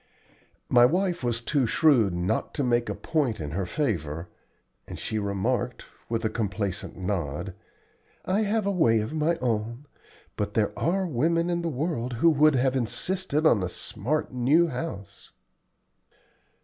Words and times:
My 0.67 0.83
wife 0.83 1.23
was 1.23 1.41
too 1.41 1.67
shrewd 1.67 2.11
not 2.11 2.55
to 2.55 2.63
make 2.63 2.89
a 2.89 2.95
point 2.95 3.39
in 3.39 3.51
her 3.51 3.67
favor, 3.67 4.29
and 4.87 4.97
she 4.97 5.19
remarked, 5.19 5.85
with 6.09 6.25
a 6.25 6.27
complacent 6.31 6.97
nod, 6.97 7.53
"I 8.25 8.41
have 8.41 8.65
a 8.65 8.71
way 8.71 8.99
of 9.01 9.13
my 9.13 9.35
own, 9.35 9.85
but 10.37 10.55
there 10.55 10.71
are 10.75 11.05
women 11.05 11.51
in 11.51 11.61
the 11.61 11.69
world 11.69 12.13
who 12.13 12.31
would 12.31 12.55
have 12.55 12.75
insisted 12.75 13.45
on 13.45 13.61
a 13.61 13.69
smart 13.69 14.33
new 14.33 14.69
house." 14.69 15.29